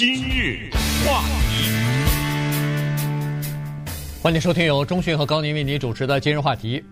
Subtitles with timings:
[0.00, 0.70] 今日
[1.04, 1.68] 话题，
[4.22, 6.82] 欢迎收听由中讯和高宁为您主持的今日话题。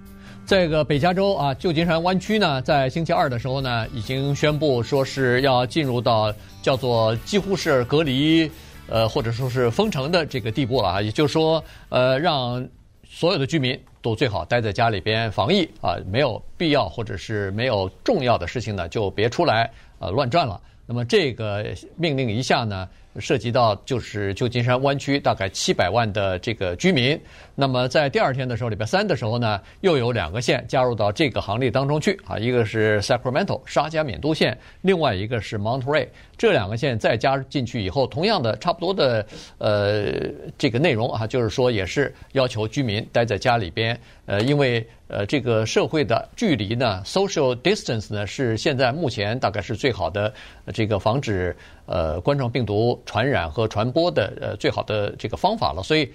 [0.46, 8.50] 这个北加州啊，旧金山湾区呢，在星期二的时候呢，已经宣布说是要进入到叫做几乎是隔离，
[8.90, 11.01] 呃，或者说是封城的这个地步了啊。
[11.01, 12.63] 也就是说，呃，让
[13.09, 20.61] 所有的居民都最好待在家里边防疫啊，没有必要或者是没有重要的事情呢，就别出来呃乱转了。
[20.88, 21.62] 那么这个
[21.96, 22.88] 命令一下呢，
[23.19, 27.19] 涉及到就是旧金山湾区大概七百万的这个居民。
[27.55, 36.07] 那么在第二天的时候，礼拜三的时候呢，又有两个县加入到这个行列当中去啊，一个是 Sacramento 沙加缅度县，另外一个是 Monterey。
[36.37, 39.27] 这两个县再加进去以后，同样的差不多的
[39.59, 40.13] 呃
[40.57, 44.87] 这个内容啊，就是说也是要求居民待在家里边，呃，因为。
[45.11, 50.30] 呃，这个社会的距离呢，social distance 呢，是现在目前大概是最好的
[50.75, 51.57] 这个防止
[51.88, 55.83] 呃冠状病毒传染和传播的呃最好的这个方法了。
[55.83, 56.09] 所以，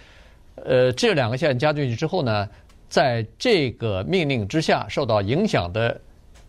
[0.55, 2.47] 呃，这两个县加进去之后呢，
[2.87, 5.99] 在这个命令之下受到影响的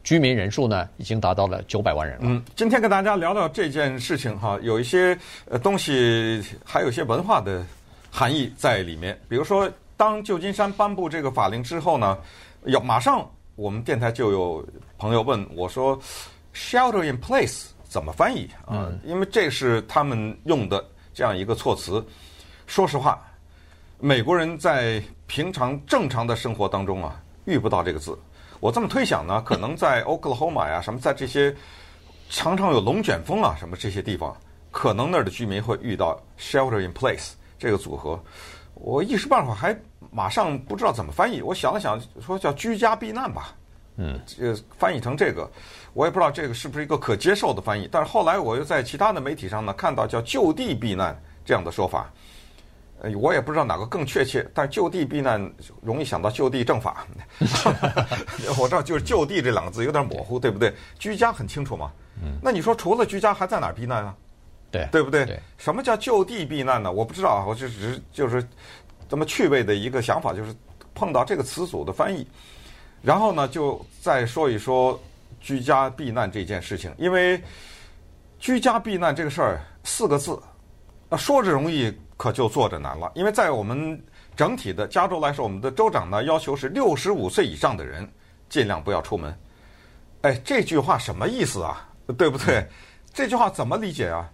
[0.05, 2.25] 居民人数呢，已经达到了九百万人了。
[2.27, 5.19] 嗯，今天跟大家聊聊这件事情哈，有一些
[5.51, 7.65] 呃东西，还有一些文化的
[8.11, 9.69] 含义在里面，比如说。
[9.97, 12.19] 当旧金山颁布这个法令之后呢，
[12.65, 14.67] 要马上我们电台就有
[14.99, 15.97] 朋友问我说
[16.53, 18.91] ，“shelter in place” 怎么翻译啊？
[19.05, 22.05] 因为这是他们用的这样一个措辞。
[22.67, 23.23] 说实话，
[24.01, 28.19] 美国人在平常正常的生活当中啊，遇不到这个字。
[28.59, 31.55] 我这么推想呢， 可能在 Oklahoma 呀，什么在这些
[32.29, 34.37] 常常有龙卷风啊，什么这些地方，
[34.73, 38.21] 可能那儿的居民会遇到 “shelter in place” 这个组合。
[38.75, 39.79] 我一时半会儿还
[40.11, 41.41] 马上不知道怎么翻译。
[41.41, 43.55] 我想了想，说叫居家避难吧。
[43.97, 45.49] 嗯，这翻译成这个，
[45.93, 47.89] 我也不知道这个是不是一个可接受的翻译。
[47.91, 52.11] 但是后来我又在其他的媒体上呢看到叫就地避难这样的说法。
[53.01, 54.49] 呃，我也不知道哪个更确切。
[54.55, 57.07] 但就地避难容易想到就地正法。
[58.59, 60.73] 我知道就是就地这两个字有点模糊，对不对？
[60.99, 61.93] 居家很清楚嘛。
[62.23, 62.39] 嗯。
[62.43, 64.15] 那你说除了居家还在哪儿避难啊？
[64.71, 65.25] 对，对不对？
[65.25, 66.91] 对，什么叫就地避难呢？
[66.91, 68.45] 我不知道啊，我就只是就是
[69.09, 70.53] 这么趣味的一个想法，就是
[70.95, 72.27] 碰到这个词组的翻译，
[73.05, 74.99] 然后呢，就再说一说
[75.39, 76.91] 居家避难这件事情。
[76.97, 77.39] 因为
[78.39, 80.41] 居家避难这个事儿四个字，
[81.11, 83.13] 啊，说着容易，可就做着难了。
[83.15, 84.03] 因为在我们
[84.35, 88.11] 整体的加州来说，我们的州长呢要求是六十五岁以上的人
[88.49, 89.39] 尽量不要出门。
[90.23, 91.87] 哎，这句话什么意思啊？
[92.17, 92.67] 对不对？
[93.13, 94.27] 这句话怎么理解啊？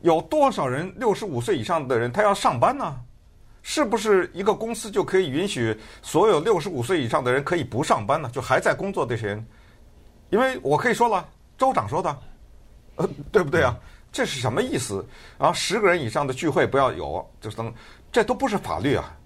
[0.00, 2.96] 有多少人六十五岁以上的人他要上班呢？
[3.62, 8.28] 是不是一个公司就可以允许所有六十五岁以上的人可以不上班呢？
[8.32, 9.46] 就还在工作这些人，
[10.30, 12.18] 因为我可以说了，州长说的，
[12.96, 13.76] 呃，对不对啊？
[14.10, 15.04] 这是什么意思？
[15.38, 17.72] 然后十个人以上的聚会不要有，就是等，
[18.10, 19.16] 这都不是法律啊，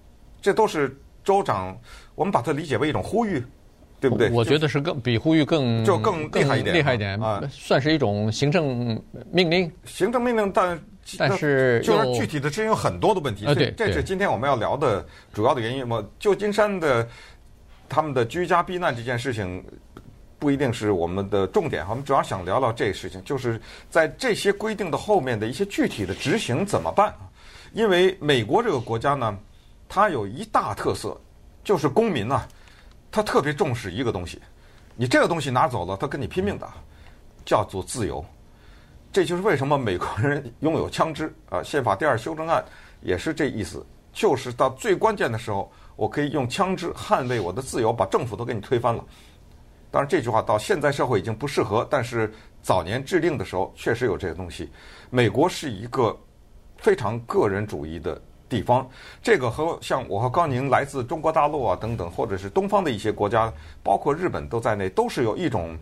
[0.41, 1.77] 这都是州长，
[2.15, 3.43] 我们把它理解为一种呼吁。
[3.99, 4.31] 对不对？
[4.31, 9.73] 我觉得是更比呼吁更就更厉害一点，厉害一点啊，算是一种行政命令。
[9.87, 10.79] 行政命令，但
[11.19, 13.45] 但是就是具体的执行有很多的问题。
[13.55, 16.05] 对，这是今天我们要聊的主要的原因嘛。
[16.19, 17.09] 旧金山的
[17.89, 19.65] 他们的居家避难这件事情
[20.39, 27.15] 不一定是我们的重点，我们主要想聊聊这个事情，就是在这些规定的后面的一些具体的执行怎么办？
[27.73, 29.39] 因为美国这个国家呢，
[29.89, 31.19] 它有一大特色，
[31.63, 32.43] 就是公民呢。
[33.09, 34.39] 他特别重视一个东西，
[34.95, 36.75] 你这个东西拿走了，他跟你拼命打，
[37.47, 38.23] 叫做自由。
[39.17, 41.63] 这就是为什么美国人拥有枪支啊。
[41.63, 42.63] 宪法第二修正案
[43.01, 43.83] 也是这意思，
[44.13, 49.03] 就是到最关键的时候，我可以用枪支捍卫我的自由，把政府都给你推翻了。
[49.91, 54.71] 当然，这句话到现在社会已经不适合，但是早年制定的时候确实有这个东西。
[55.09, 56.15] 美国是一个
[56.77, 58.21] 非常个人主义的。
[58.51, 58.87] 地方，
[59.23, 63.51] 这个和像我和高宁来自中国大陆啊等等，或者是东方的一些国家，
[63.83, 65.75] 包括日本都在内，都是有一种，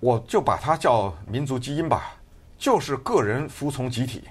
[0.00, 2.16] 我就把它叫民族基因吧，
[2.60, 4.22] 就是个人服从集体，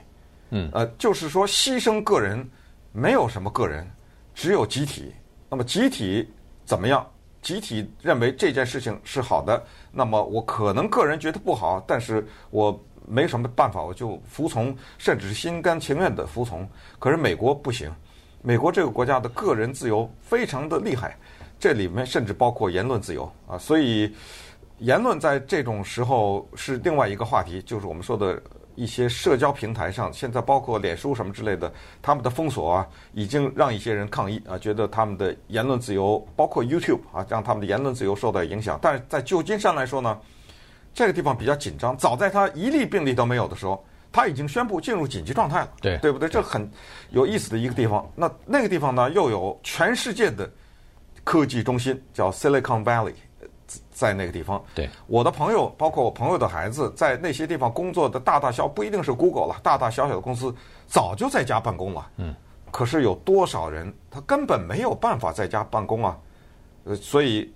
[0.51, 2.47] 嗯，呃，就是说牺牲个人，
[2.93, 3.85] 没有什么个人，
[4.33, 5.11] 只有集体。
[5.49, 6.25] 那么集体
[6.63, 7.05] 怎么样？
[7.41, 9.61] 集体认为这件事情是好的，
[9.91, 12.79] 那么我可能个人觉得不好，但是我。
[13.11, 16.69] 没什么办法，我就服从，甚至是心甘情愿的服从。
[16.99, 17.91] 可是美国不行，
[18.43, 21.17] 美国这个国家的个人自由非常的厉害，
[21.59, 23.57] 这里面甚至包括言论自由啊。
[23.57, 24.13] 所以
[24.79, 28.41] 言论在这种时候是另外一个话题，就是我们说的
[28.75, 31.71] 一些社交平台上，现在包括脸书什么之类的，
[32.01, 38.79] 他们的封锁啊，已经让一些人抗议啊，觉得他们的言论自由，包括 YouTube 啊，让他们的言论自由受到影响。
[38.81, 40.17] 但是在旧金山来说呢？
[40.91, 41.95] 这个地方比较紧张。
[41.95, 46.27] 早在他一例病例都没有的时候，他已经宣布进入紧急状态了，对对不对？
[46.27, 46.69] 这很
[47.11, 48.11] 有意思的一个地方。
[48.15, 50.49] 那那个地方呢，又有全世界的
[51.23, 53.13] 科技中心，叫 Silicon Valley，
[53.91, 54.63] 在那个地方。
[54.73, 60.53] 对，我的朋友，包括我朋友的孩子，在那些地方工作的大大小，不一定是 Google 了，大大小小的公司
[60.87, 62.09] 早就在家办公了。
[62.17, 62.35] 嗯，
[62.71, 66.17] 可是有多少人他根本没有办法在家办公啊？
[66.85, 67.53] 呃，所以。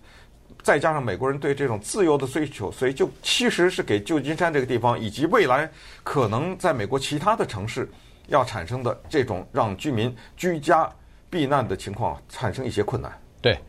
[0.62, 5.70] 再加上美国人对这种自由的追求，所以就其实是给旧金山这个地方以及未来
[6.06, 7.92] 可能在美国其他的城市
[8.28, 10.90] 要产生的这种让居民居家
[11.30, 13.12] 避难的情况产生一些困难。
[13.42, 13.60] 对，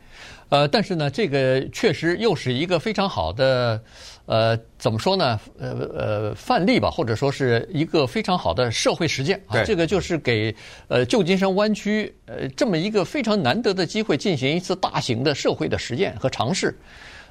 [0.49, 3.81] 呃，但是呢，这个确实又是一个非常好的。
[4.27, 5.39] 呃，怎么说呢？
[5.59, 9.63] 呃呃，范例吧，或者说是一个非常好的社会实践啊。
[9.65, 10.55] 这个就是给
[10.89, 16.75] 呃旧金山湾区呃这么一个非常难得的机会，进行一次大型的社会的实践和尝试。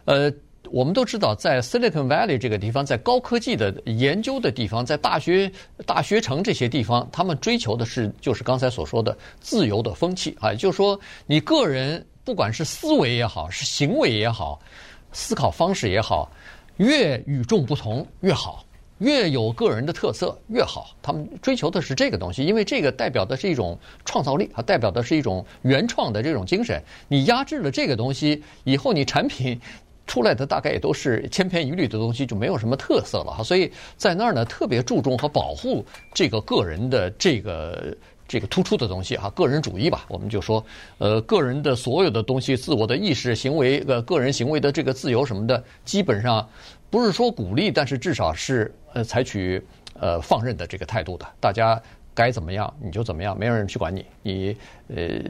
[0.06, 0.32] 呃，
[0.70, 5.52] 我们都知道，在 Silicon Valley 这个地方，在高科技的研究的地方，在大学
[5.88, 14.60] 大学城这些地方，他们追求的是就是刚才所说的自由的风气啊，就是说你个人不管是思维也好，是行为也好，
[15.12, 16.32] 思考方式也好。
[16.78, 18.66] 越与众不同越好，
[18.98, 20.96] 越有个人的特色越好。
[21.04, 26.82] 他们追求的是这个东西，因为这个代表的是一种创造力，它代表的是一种原创的这种精神。
[27.08, 29.60] 你压制了这个东西以后，你产品
[30.08, 33.44] 出来的大概也都是千篇一律的东西，就没有什么特色了哈。
[33.44, 37.96] 所以在那儿呢，特别注重和保护这个个人的这个。
[38.34, 40.66] 这个突出的东西哈，个人主义吧，我们就说，
[40.98, 46.50] 呃，个人的所有的东西，自我的意识、行为，呃，个人行为的这个自由什么的，基本上
[46.90, 49.64] 不是说鼓励，但是至少是呃采取
[50.00, 51.28] 呃放任的这个态度的。
[51.40, 51.80] 大家
[52.16, 54.04] 该怎么样你就怎么样，没有人去管你。
[54.24, 54.58] 你
[54.88, 55.22] 呃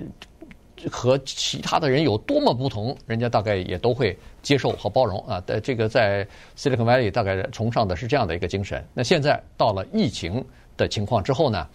[0.90, 5.44] 和其他的人有多么不同，人家大概也都会接受和包容啊。
[5.46, 6.26] 在这个在
[6.58, 8.82] Silicon Valley 大概崇尚的是这样的一个精神。
[8.94, 10.42] 那现在到了疫情
[10.78, 11.68] 的情况之后呢？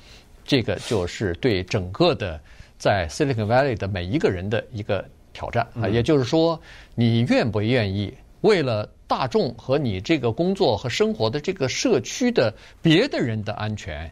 [0.48, 2.40] 这个就是对整个的
[2.78, 5.04] 在 Silicon Valley 的每一个人的一个
[5.34, 6.58] 挑战啊，也就是说，
[6.94, 12.50] 你愿不愿意为了大众和你这个工作和生活的这个社区的
[12.80, 14.10] 别的人的安全，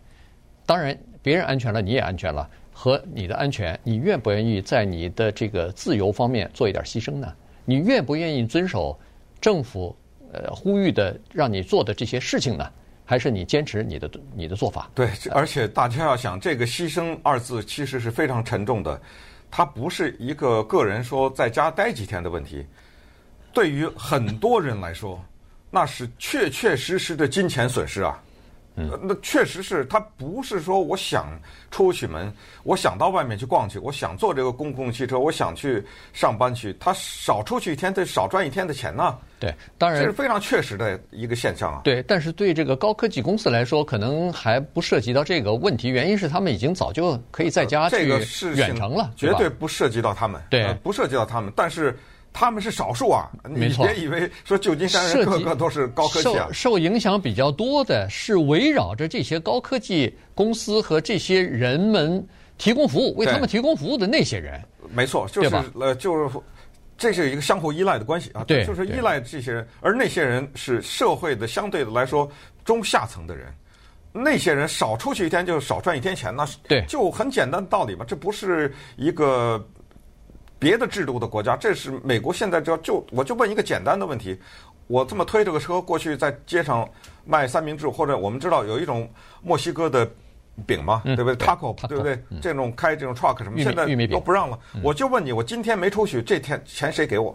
[0.66, 7.32] 当然别人安全了，你也安全了，和你的安全，你愿不愿意在你的这个自由方面做一点牺牲呢？
[7.64, 8.94] 你愿不愿意遵守
[9.40, 9.96] 政府
[10.32, 12.70] 呃呼吁的让你做的这些事情呢？
[13.06, 14.90] 还是你坚持你的你的做法？
[14.94, 19.00] 对，而且大家要想，这个“牺牲”二字其实是非常沉重的，
[19.50, 22.66] 它不是一个个人说在家待几天的问题，
[23.54, 25.24] 对于很多人来说，
[25.70, 28.20] 那是确确实实的金钱损失啊。
[28.76, 31.26] 嗯，那确实是他不是说我想
[31.70, 32.32] 出去门，
[32.62, 35.82] 我想到外面去逛去，我想坐这个公共汽车，我想去
[36.12, 39.16] 上班去，他少出去一天，得少赚一天的钱呢。
[39.38, 41.80] 对，当然这是非常确实的一个现象啊。
[41.84, 48.06] 对，但是对这个高科技公司来说，可能还不涉及到这个问题，原因是他们已经早就可以在家去
[48.54, 51.96] 远程了，绝对不涉及到他们，对，不涉及到他们，但是。
[52.38, 56.48] 他们是少数啊，你别以为说旧金山人个个都是高科技啊。
[56.48, 62.22] 受受影响比较多的是围绕着这些高科技公司和这些人们
[62.58, 64.62] 提供服务，为他们提供服务的那些人。
[64.92, 66.38] 没错，就是呃，就是
[66.98, 68.44] 这是一个相互依赖的关系啊。
[68.44, 72.30] 对，就是依赖这些人，而那些人是社会的相对的来说
[72.66, 73.46] 中下层的人，
[74.12, 78.04] 那些人少出去一天就少赚一天钱，那是对，就很简单的道理嘛。
[78.06, 79.66] 这不是一个。
[80.58, 84.38] 别的制度的国家，这是美国现在就就我就问一个简单的问题：
[84.86, 86.88] 我这么推这个车过去，在街上
[87.24, 89.10] 卖三明治，或者我们知道有一种
[89.42, 90.08] 墨西哥的
[90.64, 92.18] 饼嘛，对不对？Taco，对不对？
[92.40, 94.58] 这种开这种 truck 什么，现在都不让了。
[94.82, 97.34] 我就问你，我今天没出去，这天钱谁给我？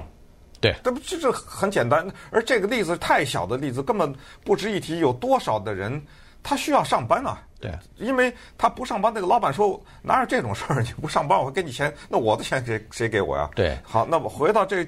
[0.60, 2.08] 对，这不就是很简单？
[2.32, 4.14] 而这个例子太小的例子，根本
[4.44, 5.00] 不值一提。
[5.00, 6.02] 有多少的人？
[6.44, 10.82] 他需要上班啊，对，因为他不上班，那个老板说哪有这种事儿？
[10.82, 13.48] 你不上班，我会给你钱，那我的钱谁谁给我呀？
[13.56, 14.84] 对，好，那么回到这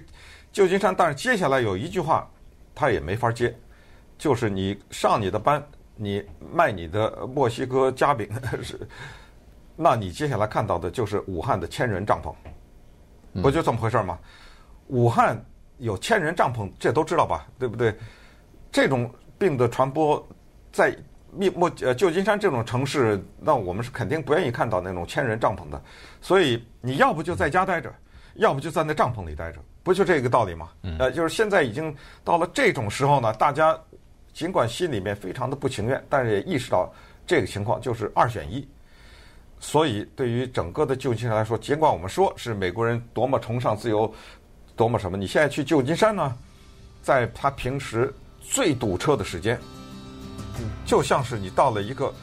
[0.51, 2.27] 旧金山，但是接下来有一句话，
[2.73, 3.55] 他也没法接，
[4.17, 5.63] 就是你上你的班，
[5.95, 8.27] 你卖你的墨西哥夹饼，
[8.63, 8.79] 是，
[9.75, 14.17] 那你接下来看到的就是武汉的千人帐篷，不就这么回事吗？
[14.87, 15.39] 武汉
[15.77, 17.45] 有千人帐篷，这都知道吧？
[17.59, 17.95] 对不对？
[18.71, 19.07] 这种
[19.37, 20.27] 病的传播
[20.71, 20.97] 在。
[21.35, 25.81] 密墨呃，旧金山这种城市，那我们是肯定不愿意看到那种千人帐篷的。
[26.21, 27.93] 所以你要不就在家待着，
[28.35, 30.69] 要不就在那帐篷里待着，不就这个道理吗？
[30.99, 33.77] 呃，就是现在已经到了这种时候呢，大家
[34.33, 36.91] 尽管心里面非常的不情愿，但是也意识到
[37.25, 38.67] 这个情况就是二选一。
[39.59, 44.13] 所以对于整个的旧金山来说，尽管我们说是美国人多么崇尚自由，
[44.75, 46.35] 多么什么，你现在去旧金山呢，
[47.01, 49.57] 在他平时最堵车的时间。
[50.85, 52.13] 就像是你到了一个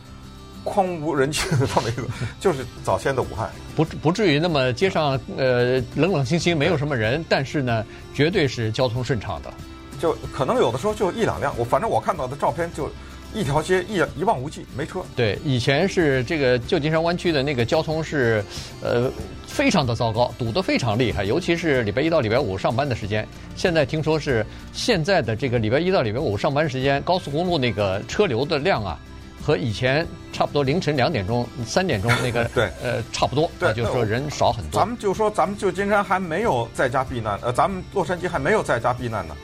[0.62, 2.02] 空无人气的 这么一个，
[2.38, 7.84] 就是早先的武汉，不不至于那么街上呃冷冷清清，没有什么人，但是呢，
[8.14, 9.52] 绝对是交通顺畅的。
[9.98, 12.90] 就可能有的时候就一两辆，我反正我看到的照片就
[13.34, 15.00] 一条街一一望无际，没车。
[15.14, 18.44] 对，以前是这个旧金山湾区的那个交通是，
[18.82, 19.10] 呃，
[19.46, 23.26] 非常的糟糕，堵得非常厉害，尤其是礼拜一到礼拜五上班的时间。
[23.56, 28.98] 现在听说是现在的这个礼拜一到礼拜五上班时间，高速公路那个车流的量啊，
[29.40, 34.80] 和以前差不多凌晨两点钟、三点钟那个 对呃差不多，对，就是说人少很多。
[34.80, 39.36] 咱们就说咱们旧金山还没有在家避难，呃，咱们洛杉矶还没有在家避难呢。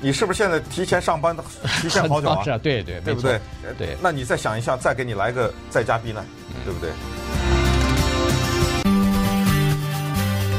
[0.00, 1.42] 你是不是现在提前上班的，
[1.82, 2.40] 提前好久啊？
[2.44, 3.40] 是啊，对对，对不对？
[3.76, 3.96] 对。
[4.00, 6.24] 那你再想一下，再给你来个在家避难，
[6.64, 6.90] 对不对？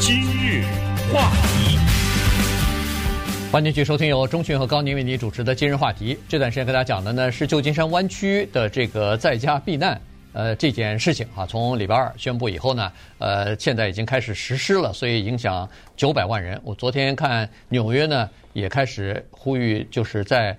[0.01, 0.65] 今日
[1.13, 1.79] 话题，
[3.49, 6.19] 欢迎继续收听由钟迅和高宁为您主持的今日话题。
[6.27, 9.99] 这段时间跟大家讲的呢是旧金山湾区的这个在家避难。
[10.31, 16.59] 呃，这件事情啊，从礼拜二宣布以后呢，呃，现在已经开始实施了，所以影响九百万人。
[16.63, 20.57] 我昨天看纽约呢，也开始呼吁，就是在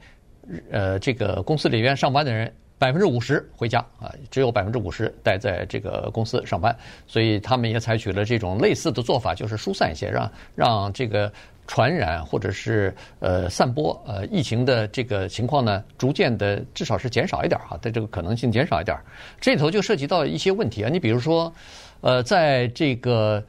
[0.71, 11.33] 呃这个公司里边上班的人百分之五十回家啊，只有百分之五十待在这个公司上班，所以他们也采取了这种类似的做法，就是疏散一些，让让这个。
[11.71, 18.99] 传染或者是呃散播呃疫情的这个情况呢，逐渐的至少是减少一点哈，的这个可能性减少一点。
[19.41, 21.53] 这里头就涉及到一些问题啊，你比如说，
[22.01, 23.41] 呃，在这个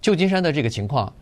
[0.00, 1.12] 旧金山的这个情况，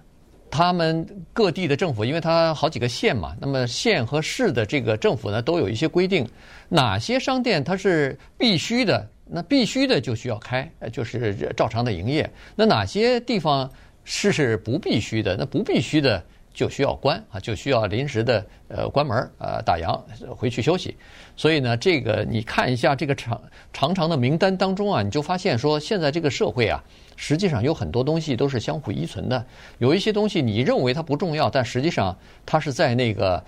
[0.50, 6.28] 他们各地的政府，因为它好几个县嘛，那么县和市的这个政府呢，都有一些规定，
[6.69, 12.31] 哪些商店它是必须的，那必须的就需要开，就是照常的营业。
[12.55, 13.71] 那哪些地方？
[14.07, 20.01] 是是不必须的，那不必须的就需要关啊，就需要临时的呃关门啊，打烊
[20.35, 20.97] 回去休息。
[21.37, 23.39] 所以呢，这个你看一下这个长
[23.73, 26.83] 长长的名单当中啊，你就发现说，现在这个社会啊，
[27.17, 29.45] 实际上有很多东西都是相互依存的。
[29.79, 33.45] 有一些东西你认为它不重要，但实际上它是在那个。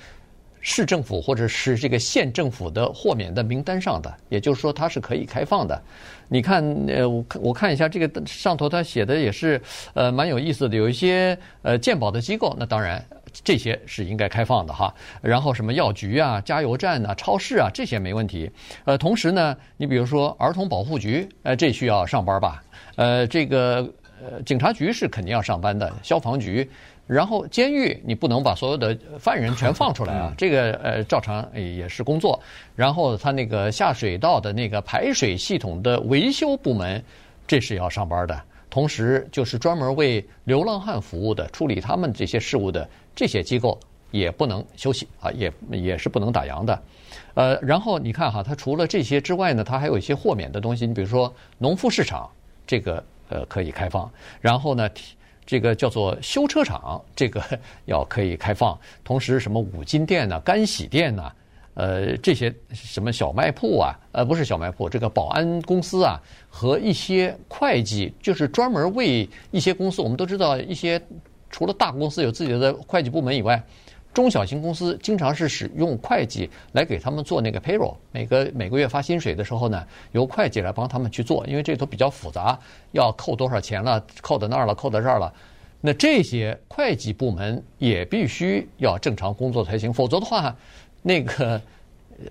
[0.60, 5.80] 市政府或者是这个县政府的豁免的名单上的，也就是说它是可以开放的。
[6.28, 9.60] 你看，呃，我看我看一下这个上头它写的也是
[9.94, 14.92] 呃蛮有意思的，有一些呃鉴宝的机构，那当然这些是应该开放的哈。
[15.22, 18.50] 然后什么药局啊、加油站啊、超市啊这些没问题。
[18.84, 22.62] 呃，同时呢，你比如说儿童保护局，呃，这需要上班吧？
[22.96, 23.88] 呃，这个
[24.20, 26.68] 呃警察局是肯定要上班的，消防局。
[27.08, 32.38] 然后监狱你不能把所有的犯人全放出来啊，这个呃照常也是工作。
[32.76, 37.02] 然后他那个下水道的那个排水系统的维修部门，
[37.46, 38.38] 这是要上班的。
[38.68, 42.86] 同时就是专门为流浪汉服务的、处理他们这些事务的
[43.16, 46.82] 这些机构也不能休息啊，也也是不能打烊的。
[47.32, 52.28] 呃，然后你看哈，它除了这些之外呢，它还有一些豁免的东西，你比如说农夫市场
[52.66, 54.12] 这个呃可以开放，
[54.42, 54.86] 然后呢。
[55.48, 57.42] 这个叫做修车厂，这个
[57.86, 58.78] 要可以开放。
[59.02, 61.32] 同时，什么五金店呐、干洗店呐，
[61.72, 70.02] 呃，这些什么小卖铺啊，呃，不是小卖铺，这个保安公司啊，和一些会计，就是专门为一些公司。
[70.02, 71.00] 我们都知道，一些
[71.48, 73.58] 除了大公司有自己的会计部门以外。
[74.18, 82.58] 中小型公司经常是使用会计来给他们做那个 payroll，每个每个月发薪水的时候呢，由会计来帮他们去做，因为这都比较复杂，
[82.90, 85.32] 要扣多少钱了，扣到那儿了，扣到这儿了。
[85.80, 90.52] 那这些会计部门也必须要正常工作才行，否则的话，
[91.00, 91.62] 那个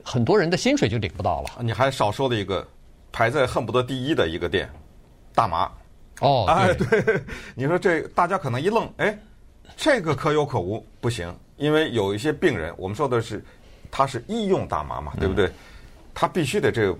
[0.04, 1.52] 很多人的薪水就领不到了。
[1.64, 2.68] 你还少说了一个
[3.14, 4.70] 排在恨不得第一的一个店，
[5.34, 5.72] 大麻。
[6.20, 7.24] 哦， 哎，对，
[7.56, 9.18] 你说这大家可能一愣，哎，
[9.78, 11.34] 这个可有可无，不行。
[11.58, 13.44] 因为有一些病人，我们说的是，
[13.92, 15.52] 他是医用大麻嘛，对不对？
[16.14, 16.98] 他必须得这个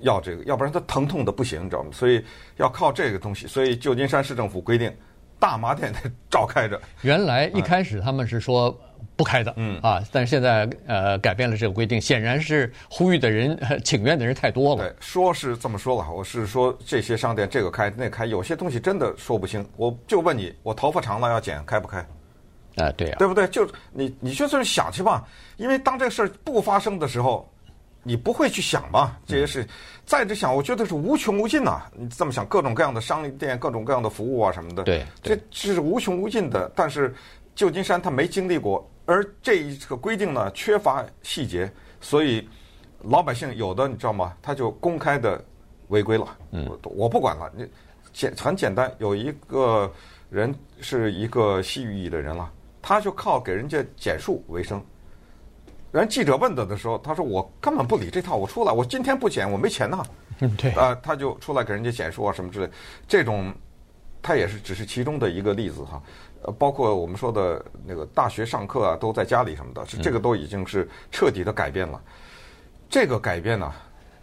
[0.00, 1.90] 要这个，要不然他疼痛的不行，你知道吗？
[1.92, 2.24] 所以
[2.56, 3.46] 要靠这个东西。
[3.46, 4.94] 所以旧金山市政府规定，
[5.38, 5.98] 大麻店得
[6.30, 6.80] 照开着。
[7.02, 8.76] 原来一开始他们是说
[9.16, 14.82] 不开的，嗯啊，但是现在呃改变了这个规定，显然是呼吁的人、请愿的人太多了。
[14.82, 19.64] 对，说是这么说吧，我是说这些商店这个开那开，有些东西真的说不清。
[19.76, 22.04] 我就问你，我头发长了要剪，开不开？
[22.76, 23.46] 啊，对呀，对不对？
[23.48, 25.26] 就你，你就算是想去吧，
[25.56, 27.48] 因为当这个事儿不发生的时候，
[28.02, 29.18] 你不会去想吧？
[29.26, 29.66] 这些事，
[30.04, 31.82] 再者想，我觉得是无穷无尽呐。
[31.92, 36.70] 你这么想，各种各样的商店，各种各样的服务啊什么的，对，这是无穷无尽的。
[36.74, 37.14] 但是
[37.54, 42.46] 旧金山他没经历过，而这一个规定呢，缺乏细节，所以
[43.02, 44.34] 老百姓有的你知道吗？
[44.42, 45.42] 他就公开的
[45.88, 46.36] 违规了。
[46.50, 47.64] 嗯，我不管了，你
[48.12, 49.90] 简很简单，有一个
[50.28, 52.50] 人是一个西域裔的人了。
[52.86, 54.78] 他就靠给人家减数为生，
[55.90, 60.04] 人记者问他的时候，他说我根本不理这套，我出来，我今天不剪，我没钱呐。
[60.40, 60.70] 嗯，对。
[60.72, 62.70] 啊，他就出来给人家剪树啊什么之类，
[63.08, 63.50] 这种
[64.20, 66.02] 他也是只是其中的一个例子哈。
[66.42, 71.98] 呃，包括我们说的那个大学上课啊，都在家里什么的，是这个都已经是彻底的改变了。
[72.90, 73.72] 这个改变呢，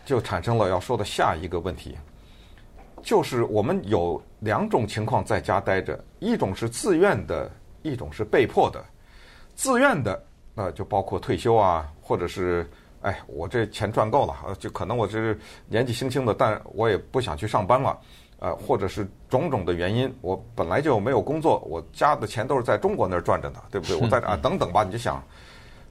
[0.05, 1.97] 就产生了要说的下一个问题，
[3.01, 7.49] 就是我们有两种情况在家待着，一种是自愿的，
[7.83, 8.83] 一种是被迫的。
[9.55, 10.23] 自愿的。
[10.53, 12.69] 那就包括退休啊，或者是
[13.03, 15.33] 哎，我这钱赚够了，呃，就可能我这
[15.69, 17.97] 年纪轻轻的，但我也不想去上班了，
[18.39, 23.95] 呃，或者是种种的原因，我本来就没有工作，我家的钱都是在中国那儿赚着呢，对不对？
[23.95, 25.23] 我在啊，等等吧，你就想，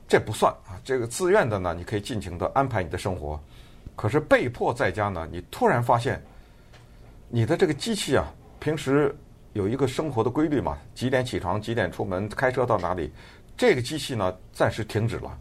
[0.07, 3.41] 这不算啊，这个自愿的呢，你可以尽情的安排你的生活，
[3.97, 6.23] 可是被迫在家呢，你突然发现，
[7.31, 9.17] 你的这个机器啊，平时
[9.53, 13.13] 有一个生活的规律嘛，几点起床，几点出门，开车到哪里。
[13.57, 15.37] 这个机器呢，暂时停止了。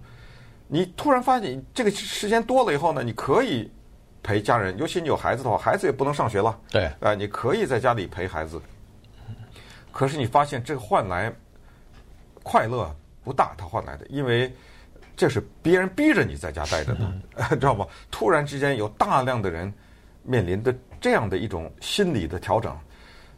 [0.67, 3.71] 你突然发现这个时间多了以后呢，你可以
[4.21, 6.59] 陪家人，尤其你有孩子的话，孩子也不能上学了。
[6.69, 8.61] 对，啊、呃，你可以在家里陪孩子。
[9.91, 11.33] 可是你发现这个换来
[12.43, 14.53] 快乐不大，他换来的，因为
[15.15, 16.99] 这是别人逼着你在家待着的，
[17.37, 17.87] 嗯、 知道吗？
[18.11, 19.73] 突然之间有大量的人
[20.23, 22.77] 面临的这样的一种心理的调整，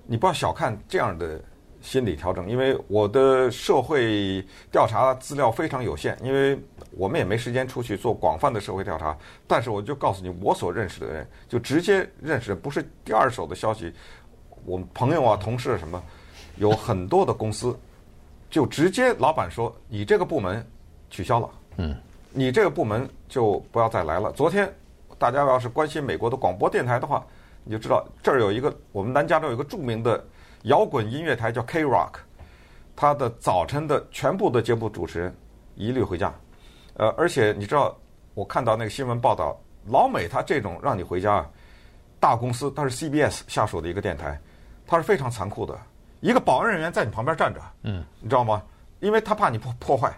[0.06, 1.40] 你不要小看这样的。
[1.84, 6.56] 心理调整，因为我的社会调查资料非常有限，因为
[6.92, 9.18] 我们也没时间出去做广泛的社会调查。
[9.48, 13.92] 但是我就告诉你，我所认识的人，就直接认识，不是第二手的消息。
[14.64, 16.00] 我们朋友啊、同事什么，
[16.58, 17.76] 有很多的公司，
[18.48, 20.64] 就直接老板说：“你这个部门
[21.10, 21.96] 取消了，嗯，
[22.30, 24.72] 你这个部门就不要再来了。”昨天
[25.18, 27.26] 大家要是关心美国的广播电台的话，
[27.64, 30.24] 你就知道这儿有一个我们南加州有一个著名的。
[30.66, 32.18] 摇滚音乐台叫 K Rock，
[32.96, 35.36] 他的早晨的全部的节目主持人
[35.74, 36.32] 一律回家，
[36.94, 37.98] 呃，而且你知道，
[38.36, 41.44] 我看到那个新闻报道，老美他这种让你回家，
[42.20, 44.40] 大公司他是 CBS 下属的一个电台，
[44.86, 45.76] 他是非常残酷的，
[46.20, 48.62] 一个保安人员在你旁边站着，嗯，你知道吗？
[49.00, 50.16] 因为他怕你破破坏，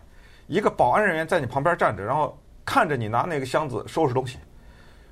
[0.48, 4.38] 一个保安人员在你旁边站着，然后看着你拿那个箱子收拾东西，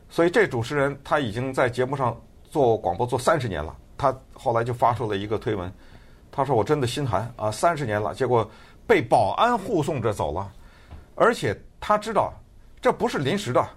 [0.09, 3.75] 所以这主持人他已经在节目上做广播做三十年了。
[3.97, 5.71] 他后来就发出了一个推文，
[6.31, 8.47] 他说：“我真的心寒啊，三十年了，结果
[8.85, 10.51] 被保安护送着走了，
[11.15, 12.33] 而且他知道
[12.81, 13.67] 这不是临时的，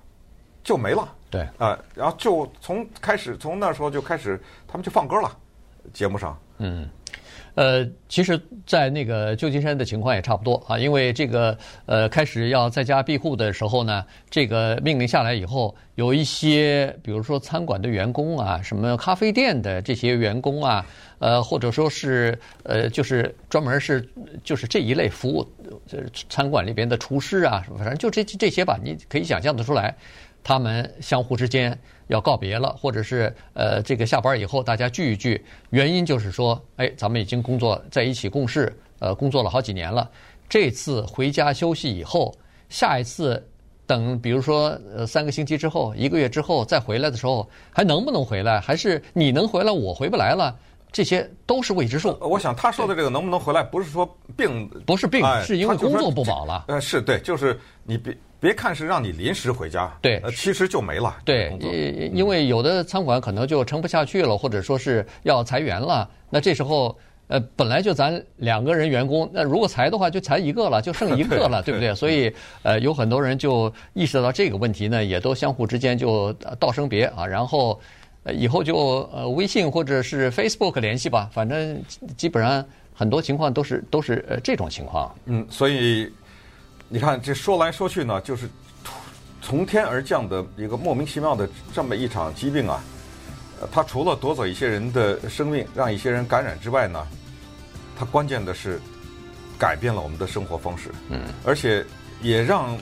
[0.62, 5.34] 就没了。”对，啊，然后就从开始从那时候就开始，他们就放歌了，
[5.92, 6.88] 节目上，嗯。
[7.55, 20.85] 呃，其实，在那个旧金山的情况也差不多啊，因为这个呃，开始要在家庇护的时候呢，这个命令下来以后，有一些，比如说餐馆的员工啊，什么咖啡店的这些员工啊，
[21.18, 24.07] 呃，或者说是呃，就是专门是
[24.42, 25.47] 就是这一类服务，
[25.87, 29.94] 就是餐馆里边的厨师啊，什么反正就这这些吧，你可以想象得出来。
[30.47, 40.10] 他们相互之间要告别了，或者是呃，这个下班以后大家聚一聚，原因就是说，哎，咱们已经工作在一起共事，呃，工作了好几年了。
[40.48, 42.34] 这次回家休息以后，
[42.68, 43.42] 下一次
[43.86, 48.60] 等，比如说呃三个星期之后、一个月之后再回来的时候，还能不能回来？
[48.60, 50.54] 还是你能回来，我回不来了？
[50.92, 52.16] 这些都是未知数。
[52.20, 56.66] 我想他说的这个能不能回来，不是说病，不是病，是因为工作不保了。
[56.68, 58.16] 呃，是对，就是你别。
[58.44, 61.16] 别看是让你临时回家，对，其实就没了。
[61.24, 61.50] 对，
[62.12, 66.07] 因为有的餐馆可能就撑不下去了，或者说是要裁员了。
[66.28, 66.94] 那这时候，
[67.28, 71.94] 呃，本来就咱两个人员工，那如果裁的话，就裁一个了，就剩一个了， 对不对？
[71.94, 72.30] 所以，
[72.62, 76.30] 呃，有很多人就意识到这个问题呢，也都相互之间就
[76.61, 77.80] 道声别啊，然后，
[78.24, 81.83] 呃，以后就呃微信或者是 Facebook 联系吧，反正
[82.14, 85.11] 基本上很多情况都是都是呃这种情况。
[85.24, 86.12] 嗯，所以。
[86.94, 88.48] 你看，这说来说去呢，就是
[89.42, 92.80] 从天而降的一个莫名其妙的这么一场疾病啊！
[93.61, 97.04] 呃，它除了夺走一些人的生命，让一些人感染之外呢，
[97.98, 98.80] 它关键的是
[99.59, 100.88] 改变了我们的生活方式。
[101.09, 101.85] 嗯，而且
[102.22, 102.78] 也让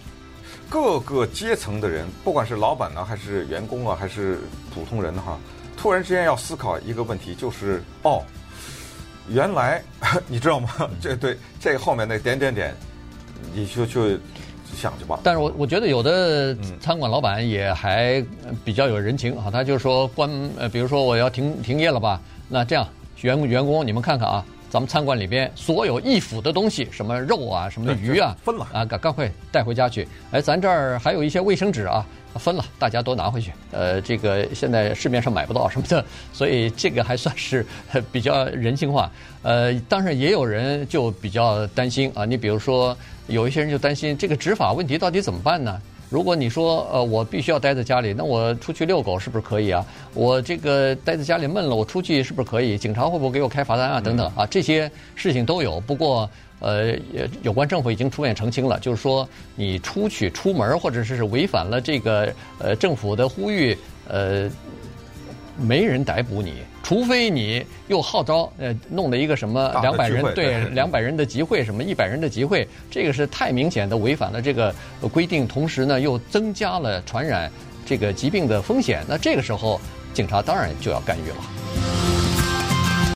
[0.68, 4.40] 各个阶层的人，不管是老板呢，还是员工啊，还是
[4.74, 5.38] 普通人哈，
[5.74, 8.22] 突然之间要思考一个问题，就是哦，
[9.30, 9.82] 原来
[10.28, 10.68] 你知道吗？
[11.00, 12.76] 这对这后面那点点点。
[13.54, 14.18] 你就就
[14.74, 15.20] 想去吧。
[15.22, 18.24] 但是我我觉得有的餐馆老板也还
[18.64, 22.86] 比较有人情啊，他就说关呃，比如说我要停停业了吧，那这样
[23.20, 30.08] 员员工你们看看啊，咱们餐馆里边所有易腐的东西，什么肉啊，什么鱼啊，分了啊，赶赶快带回家去。
[30.30, 32.06] 哎，咱这儿还有一些卫生纸啊，
[32.36, 33.52] 分了，大家都拿回去。
[33.70, 37.66] 呃，这个现在市面上买不到什么的，所以这个还算是
[38.10, 39.12] 比较人性化。
[39.42, 45.78] 呃，当然也有人就比较担心啊，你比如说有一些人就担心这个执法问题到底怎么办呢？
[46.12, 49.84] 如果你说呃我必须要待在家里，那我出去遛狗是不是可以啊？
[50.12, 52.76] 我这个待在家里闷了，我出去是不是可以？
[52.76, 53.98] 警察会不会给我开罚单啊？
[53.98, 55.80] 等等啊，这些事情都有。
[55.80, 56.28] 不过
[56.60, 56.94] 呃，
[57.40, 64.50] 有关政府已经出面澄清了，就是说你出去出门或者是违反了这个呃政府的呼吁呃。
[65.62, 74.74] 没人逮捕你，除非你又号召呃弄了一个什么两百人对两百人的集会，什么一百人的集会，这个是太明显的违反了这个
[75.12, 77.50] 规定，同时呢又增加了传染
[77.86, 79.80] 这个疾病的风险，那这个时候
[80.12, 82.11] 警察当然就要干预了。